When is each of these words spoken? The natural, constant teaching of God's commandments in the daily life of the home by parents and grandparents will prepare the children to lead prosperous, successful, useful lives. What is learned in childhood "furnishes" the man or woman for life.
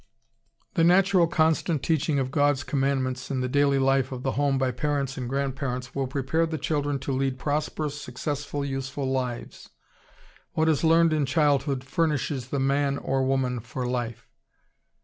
The 0.73 0.83
natural, 0.83 1.27
constant 1.27 1.83
teaching 1.83 2.17
of 2.17 2.31
God's 2.31 2.63
commandments 2.63 3.29
in 3.29 3.41
the 3.41 3.47
daily 3.47 3.77
life 3.77 4.11
of 4.11 4.23
the 4.23 4.31
home 4.31 4.57
by 4.57 4.71
parents 4.71 5.15
and 5.15 5.29
grandparents 5.29 5.93
will 5.93 6.07
prepare 6.07 6.47
the 6.47 6.57
children 6.57 6.97
to 7.01 7.11
lead 7.11 7.37
prosperous, 7.37 8.01
successful, 8.01 8.65
useful 8.65 9.05
lives. 9.05 9.69
What 10.53 10.67
is 10.69 10.83
learned 10.83 11.13
in 11.13 11.27
childhood 11.27 11.83
"furnishes" 11.83 12.47
the 12.47 12.57
man 12.59 12.97
or 12.97 13.21
woman 13.23 13.59
for 13.59 13.85
life. 13.85 14.27